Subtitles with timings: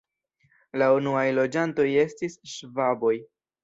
[0.83, 3.19] La unuaj loĝantoj estis ŝvaboj.